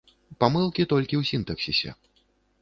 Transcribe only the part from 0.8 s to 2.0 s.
толькі ў сінтаксісе.